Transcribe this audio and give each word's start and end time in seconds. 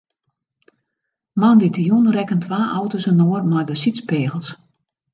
Moandeitejûn 1.39 2.05
rekken 2.15 2.39
twa 2.43 2.61
auto's 2.79 3.05
inoar 3.11 3.43
mei 3.49 3.65
de 3.67 3.75
sydspegels. 3.83 4.47